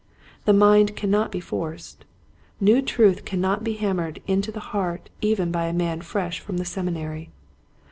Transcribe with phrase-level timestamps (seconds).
[0.45, 2.05] The mind cannot be forced.
[2.59, 6.65] New truth cannot be hammered into the heart even by a man fresh from the
[6.65, 7.29] Seminary.